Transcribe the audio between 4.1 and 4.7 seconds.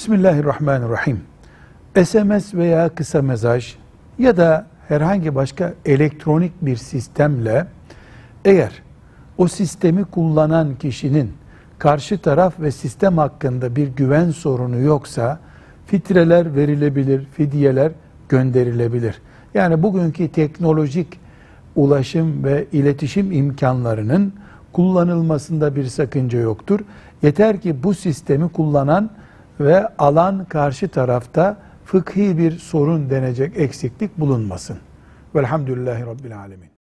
ya da